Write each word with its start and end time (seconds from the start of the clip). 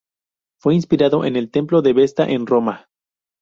Fue 0.59 0.73
inspirado 0.73 1.25
en 1.25 1.35
el 1.35 1.51
Templo 1.51 1.83
de 1.83 1.93
Vesta 1.93 2.25
en 2.27 2.47
Roma. 2.47 2.87